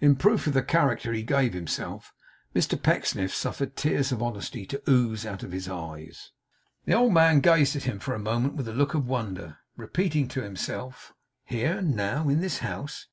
In 0.00 0.16
proof 0.16 0.48
of 0.48 0.54
the 0.54 0.62
character 0.64 1.12
he 1.12 1.22
gave 1.22 1.52
himself, 1.54 2.12
Mr 2.52 2.76
Pecksniff 2.82 3.32
suffered 3.32 3.76
tears 3.76 4.10
of 4.10 4.20
honesty 4.20 4.66
to 4.66 4.82
ooze 4.88 5.24
out 5.24 5.44
of 5.44 5.52
his 5.52 5.68
eyes. 5.68 6.32
The 6.84 6.94
old 6.94 7.12
man 7.12 7.38
gazed 7.38 7.76
at 7.76 7.84
him 7.84 8.00
for 8.00 8.12
a 8.12 8.18
moment 8.18 8.54
with 8.56 8.66
a 8.66 8.72
look 8.74 8.94
of 8.94 9.06
wonder, 9.06 9.58
repeating 9.76 10.26
to 10.30 10.42
himself, 10.42 11.12
'Here 11.44 11.80
now! 11.80 12.28
In 12.28 12.40
this 12.40 12.58
house! 12.58 13.06